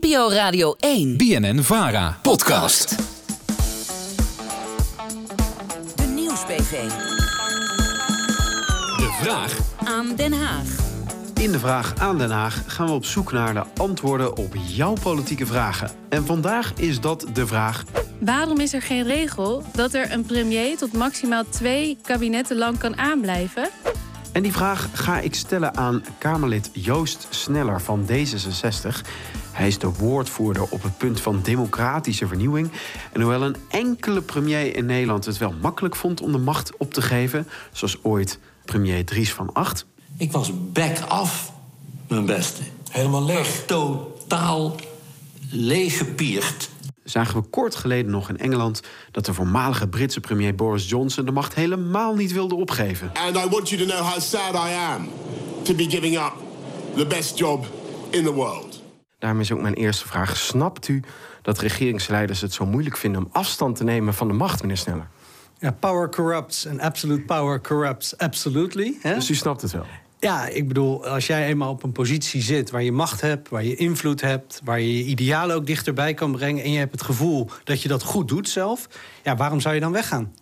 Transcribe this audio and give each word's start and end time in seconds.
NPO 0.00 0.30
Radio 0.30 0.74
1. 0.78 1.16
BNN 1.16 1.62
Vara. 1.62 2.18
Podcast. 2.22 2.96
De 5.96 6.04
Nieuwsbv. 6.14 6.88
De 8.96 9.18
vraag 9.22 9.58
Aan 9.84 10.16
Den 10.16 10.32
Haag. 10.32 10.66
In 11.40 11.52
de 11.52 11.58
vraag 11.58 11.94
aan 11.98 12.18
Den 12.18 12.30
Haag 12.30 12.62
gaan 12.66 12.86
we 12.86 12.92
op 12.92 13.04
zoek 13.04 13.32
naar 13.32 13.54
de 13.54 13.64
antwoorden 13.76 14.36
op 14.36 14.54
jouw 14.66 14.94
politieke 15.02 15.46
vragen. 15.46 15.90
En 16.08 16.26
vandaag 16.26 16.72
is 16.76 17.00
dat 17.00 17.26
de 17.32 17.46
vraag: 17.46 17.84
Waarom 18.20 18.60
is 18.60 18.72
er 18.72 18.82
geen 18.82 19.04
regel 19.04 19.62
dat 19.72 19.94
er 19.94 20.12
een 20.12 20.24
premier 20.24 20.76
tot 20.76 20.92
maximaal 20.92 21.44
twee 21.48 21.98
kabinetten 22.02 22.56
lang 22.56 22.78
kan 22.78 22.96
aanblijven? 22.96 23.68
En 24.32 24.42
die 24.42 24.52
vraag 24.52 24.88
ga 24.92 25.20
ik 25.20 25.34
stellen 25.34 25.76
aan 25.76 26.04
Kamerlid 26.18 26.70
Joost 26.72 27.26
Sneller 27.30 27.80
van 27.80 28.06
D66. 28.06 29.06
Hij 29.52 29.66
is 29.66 29.78
de 29.78 29.92
woordvoerder 29.92 30.62
op 30.62 30.82
het 30.82 30.98
punt 30.98 31.20
van 31.20 31.40
democratische 31.42 32.26
vernieuwing. 32.26 32.70
En 33.12 33.20
hoewel 33.20 33.42
een 33.42 33.56
enkele 33.68 34.20
premier 34.20 34.76
in 34.76 34.86
Nederland 34.86 35.24
het 35.24 35.38
wel 35.38 35.54
makkelijk 35.60 35.96
vond 35.96 36.20
om 36.20 36.32
de 36.32 36.38
macht 36.38 36.76
op 36.76 36.94
te 36.94 37.02
geven, 37.02 37.48
zoals 37.72 37.98
ooit 38.02 38.38
premier 38.64 39.04
Dries 39.04 39.32
van 39.32 39.52
Acht, 39.52 39.86
Ik 40.16 40.32
was 40.32 40.52
back 40.72 40.98
af, 41.00 41.52
mijn 42.08 42.26
beste. 42.26 42.62
Helemaal 42.90 43.24
leeg. 43.24 43.64
Totaal 43.66 44.76
leeggepierd. 45.50 46.70
Zagen 47.10 47.42
we 47.42 47.48
kort 47.48 47.74
geleden 47.74 48.10
nog 48.10 48.28
in 48.28 48.38
Engeland 48.38 48.80
dat 49.10 49.24
de 49.24 49.34
voormalige 49.34 49.88
Britse 49.88 50.20
premier 50.20 50.54
Boris 50.54 50.88
Johnson 50.88 51.24
de 51.24 51.32
macht 51.32 51.54
helemaal 51.54 52.14
niet 52.14 52.32
wilde 52.32 52.54
opgeven. 52.54 53.10
And 53.14 53.36
I 53.36 53.48
want 53.48 53.68
you 53.68 53.86
to 53.86 53.88
know 53.94 54.06
how 54.06 54.20
sad 54.20 54.54
I 54.54 54.74
am 54.94 55.08
to 55.62 55.74
be 55.74 55.90
giving 55.90 56.18
up 56.18 56.32
the 56.96 57.06
best 57.06 57.38
job 57.38 57.66
in 58.10 58.24
the 58.24 58.32
world. 58.32 58.82
Daarom 59.18 59.40
is 59.40 59.52
ook 59.52 59.60
mijn 59.60 59.74
eerste 59.74 60.08
vraag: 60.08 60.36
snapt 60.36 60.88
u 60.88 61.02
dat 61.42 61.58
regeringsleiders 61.58 62.40
het 62.40 62.52
zo 62.52 62.66
moeilijk 62.66 62.96
vinden 62.96 63.24
om 63.24 63.28
afstand 63.32 63.76
te 63.76 63.84
nemen 63.84 64.14
van 64.14 64.28
de 64.28 64.34
macht, 64.34 64.60
meneer 64.60 64.76
Sneller? 64.76 65.08
Ja, 65.58 65.70
power 65.70 66.08
corrupts 66.08 66.64
en 66.64 66.80
absolute 66.80 67.22
power 67.22 67.60
corrupts 67.60 68.18
absolutely. 68.18 68.98
Hè? 69.00 69.14
Dus 69.14 69.30
u 69.30 69.34
snapt 69.34 69.62
het 69.62 69.72
wel. 69.72 69.86
Ja, 70.20 70.46
ik 70.46 70.68
bedoel, 70.68 71.06
als 71.06 71.26
jij 71.26 71.46
eenmaal 71.46 71.70
op 71.70 71.82
een 71.82 71.92
positie 71.92 72.42
zit 72.42 72.70
waar 72.70 72.82
je 72.82 72.92
macht 72.92 73.20
hebt, 73.20 73.48
waar 73.48 73.64
je 73.64 73.76
invloed 73.76 74.20
hebt, 74.20 74.60
waar 74.64 74.80
je 74.80 74.96
je 74.98 75.04
idealen 75.04 75.56
ook 75.56 75.66
dichterbij 75.66 76.14
kan 76.14 76.32
brengen 76.32 76.64
en 76.64 76.72
je 76.72 76.78
hebt 76.78 76.92
het 76.92 77.02
gevoel 77.02 77.50
dat 77.64 77.82
je 77.82 77.88
dat 77.88 78.02
goed 78.02 78.28
doet 78.28 78.48
zelf, 78.48 78.88
ja, 79.22 79.36
waarom 79.36 79.60
zou 79.60 79.74
je 79.74 79.80
dan 79.80 79.92
weggaan? 79.92 80.34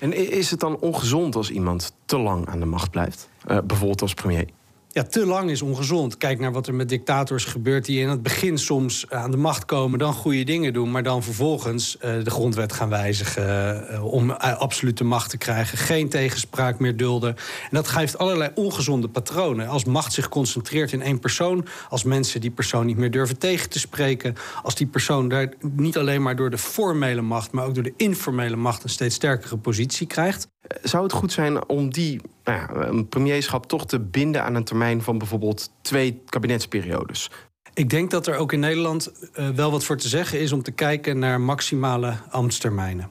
En 0.00 0.30
is 0.30 0.50
het 0.50 0.60
dan 0.60 0.78
ongezond 0.78 1.36
als 1.36 1.50
iemand 1.50 1.94
te 2.04 2.18
lang 2.18 2.48
aan 2.48 2.60
de 2.60 2.66
macht 2.66 2.90
blijft? 2.90 3.28
Eh, 3.46 3.58
bijvoorbeeld 3.64 4.02
als 4.02 4.14
premier. 4.14 4.48
Ja, 4.94 5.02
te 5.02 5.26
lang 5.26 5.50
is 5.50 5.62
ongezond. 5.62 6.16
Kijk 6.16 6.38
naar 6.38 6.52
wat 6.52 6.66
er 6.66 6.74
met 6.74 6.88
dictators 6.88 7.44
gebeurt 7.44 7.84
die 7.84 8.00
in 8.00 8.08
het 8.08 8.22
begin 8.22 8.58
soms 8.58 9.10
aan 9.10 9.30
de 9.30 9.36
macht 9.36 9.64
komen, 9.64 9.98
dan 9.98 10.12
goede 10.12 10.44
dingen 10.44 10.72
doen, 10.72 10.90
maar 10.90 11.02
dan 11.02 11.22
vervolgens 11.22 11.98
eh, 11.98 12.22
de 12.22 12.30
grondwet 12.30 12.72
gaan 12.72 12.88
wijzigen 12.88 13.88
eh, 13.88 14.04
om 14.04 14.30
eh, 14.30 14.58
absolute 14.58 15.04
macht 15.04 15.30
te 15.30 15.36
krijgen, 15.36 15.78
geen 15.78 16.08
tegenspraak 16.08 16.78
meer 16.78 16.96
dulden. 16.96 17.36
En 17.62 17.70
dat 17.70 17.88
geeft 17.88 18.18
allerlei 18.18 18.50
ongezonde 18.54 19.08
patronen. 19.08 19.68
Als 19.68 19.84
macht 19.84 20.12
zich 20.12 20.28
concentreert 20.28 20.92
in 20.92 21.02
één 21.02 21.18
persoon, 21.18 21.66
als 21.88 22.04
mensen 22.04 22.40
die 22.40 22.50
persoon 22.50 22.86
niet 22.86 22.96
meer 22.96 23.10
durven 23.10 23.38
tegen 23.38 23.70
te 23.70 23.78
spreken, 23.78 24.34
als 24.62 24.74
die 24.74 24.86
persoon 24.86 25.28
daar 25.28 25.52
niet 25.76 25.96
alleen 25.96 26.22
maar 26.22 26.36
door 26.36 26.50
de 26.50 26.58
formele 26.58 27.22
macht, 27.22 27.52
maar 27.52 27.66
ook 27.66 27.74
door 27.74 27.82
de 27.82 27.94
informele 27.96 28.56
macht 28.56 28.82
een 28.82 28.90
steeds 28.90 29.14
sterkere 29.14 29.58
positie 29.58 30.06
krijgt. 30.06 30.52
Zou 30.82 31.02
het 31.02 31.12
goed 31.12 31.32
zijn 31.32 31.68
om 31.68 31.92
die 31.92 32.20
nou 32.44 32.58
ja, 32.58 32.86
een 32.88 33.08
premierschap 33.08 33.66
toch 33.66 33.86
te 33.86 34.00
binden 34.00 34.44
aan 34.44 34.54
een 34.54 34.64
termijn 34.64 35.02
van 35.02 35.18
bijvoorbeeld 35.18 35.70
twee 35.82 36.22
kabinetsperiodes? 36.28 37.30
Ik 37.74 37.90
denk 37.90 38.10
dat 38.10 38.26
er 38.26 38.36
ook 38.36 38.52
in 38.52 38.60
Nederland 38.60 39.12
eh, 39.32 39.48
wel 39.48 39.70
wat 39.70 39.84
voor 39.84 39.96
te 39.96 40.08
zeggen 40.08 40.40
is 40.40 40.52
om 40.52 40.62
te 40.62 40.70
kijken 40.70 41.18
naar 41.18 41.40
maximale 41.40 42.16
ambtstermijnen. 42.30 43.10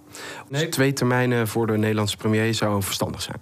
Dus 0.49 0.61
twee 0.69 0.93
termijnen 0.93 1.47
voor 1.47 1.67
de 1.67 1.77
Nederlandse 1.77 2.17
premier 2.17 2.53
zou 2.53 2.83
verstandig 2.83 3.21
zijn. 3.21 3.41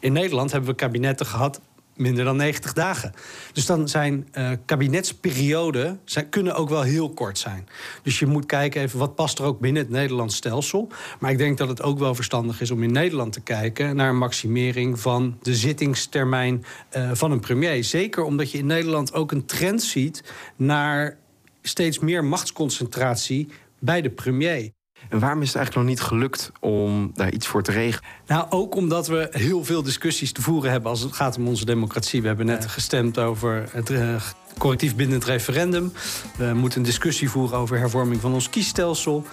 In 0.00 0.12
Nederland 0.12 0.52
hebben 0.52 0.70
we 0.70 0.76
kabinetten 0.76 1.26
gehad 1.26 1.60
minder 1.96 2.24
dan 2.24 2.36
90 2.36 2.72
dagen. 2.72 3.12
Dus 3.52 3.66
dan 3.66 3.88
zijn 3.88 4.28
eh, 4.32 4.50
kabinetsperioden 4.64 6.00
zijn, 6.04 6.28
kunnen 6.28 6.54
ook 6.54 6.68
wel 6.68 6.82
heel 6.82 7.10
kort 7.10 7.38
zijn. 7.38 7.68
Dus 8.02 8.18
je 8.18 8.26
moet 8.26 8.46
kijken 8.46 8.82
even 8.82 8.98
wat 8.98 9.14
past 9.14 9.38
er 9.38 9.44
ook 9.44 9.60
binnen 9.60 9.82
het 9.82 9.90
Nederlands 9.90 10.36
stelsel. 10.36 10.88
Maar 11.18 11.30
ik 11.30 11.38
denk 11.38 11.58
dat 11.58 11.68
het 11.68 11.82
ook 11.82 11.98
wel 11.98 12.14
verstandig 12.14 12.60
is 12.60 12.70
om 12.70 12.82
in 12.82 12.92
Nederland 12.92 13.32
te 13.32 13.40
kijken 13.40 13.96
naar 13.96 14.08
een 14.08 14.18
maximering 14.18 15.00
van 15.00 15.38
de 15.42 15.54
zittingstermijn 15.54 16.64
eh, 16.90 17.10
van 17.12 17.30
een 17.30 17.40
premier. 17.40 17.84
Zeker 17.84 18.22
omdat 18.22 18.50
je 18.50 18.58
in 18.58 18.66
Nederland 18.66 19.12
ook 19.12 19.32
een 19.32 19.46
trend 19.46 19.82
ziet 19.82 20.24
naar 20.56 21.16
steeds 21.62 21.98
meer 21.98 22.24
machtsconcentratie 22.24 23.48
bij 23.78 24.02
de 24.02 24.10
premier. 24.10 24.70
En 25.08 25.18
waarom 25.18 25.42
is 25.42 25.46
het 25.46 25.56
eigenlijk 25.56 25.86
nog 25.86 25.96
niet 25.96 26.06
gelukt 26.08 26.52
om 26.60 27.10
daar 27.14 27.32
iets 27.32 27.46
voor 27.46 27.62
te 27.62 27.72
regelen? 27.72 28.08
Nou, 28.26 28.46
ook 28.50 28.74
omdat 28.74 29.06
we 29.06 29.28
heel 29.30 29.64
veel 29.64 29.82
discussies 29.82 30.32
te 30.32 30.42
voeren 30.42 30.70
hebben 30.70 30.90
als 30.90 31.00
het 31.00 31.12
gaat 31.12 31.36
om 31.36 31.48
onze 31.48 31.64
democratie. 31.64 32.20
We 32.20 32.26
hebben 32.26 32.46
net 32.46 32.66
gestemd 32.66 33.18
over 33.18 33.68
het 33.72 33.90
eh, 33.90 34.14
correctief 34.58 34.96
bindend 34.96 35.24
referendum. 35.24 35.92
We 36.36 36.52
moeten 36.54 36.78
een 36.78 36.86
discussie 36.86 37.30
voeren 37.30 37.58
over 37.58 37.78
hervorming 37.78 38.20
van 38.20 38.32
ons 38.32 38.50
kiesstelsel. 38.50 39.24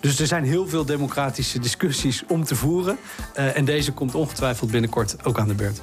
Dus 0.00 0.20
er 0.20 0.26
zijn 0.26 0.44
heel 0.44 0.68
veel 0.68 0.84
democratische 0.84 1.58
discussies 1.58 2.24
om 2.28 2.44
te 2.44 2.54
voeren. 2.54 2.98
Eh, 3.34 3.56
en 3.56 3.64
deze 3.64 3.92
komt 3.92 4.14
ongetwijfeld 4.14 4.70
binnenkort 4.70 5.24
ook 5.24 5.38
aan 5.38 5.48
de 5.48 5.54
beurt. 5.54 5.80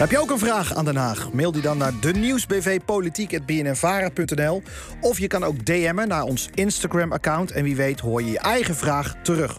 Heb 0.00 0.10
je 0.10 0.18
ook 0.18 0.30
een 0.30 0.38
vraag 0.38 0.74
aan 0.74 0.84
Den 0.84 0.96
Haag? 0.96 1.32
Mail 1.32 1.52
die 1.52 1.62
dan 1.62 1.78
naar 1.78 1.92
de 2.00 2.12
nieuwsbvpolitiek.bnnvara.nl 2.12 4.62
of 5.00 5.18
je 5.18 5.26
kan 5.26 5.44
ook 5.44 5.64
DM'en 5.64 6.08
naar 6.08 6.22
ons 6.22 6.48
Instagram-account... 6.54 7.50
en 7.50 7.64
wie 7.64 7.76
weet 7.76 8.00
hoor 8.00 8.22
je 8.22 8.30
je 8.30 8.38
eigen 8.38 8.74
vraag 8.74 9.14
terug. 9.22 9.58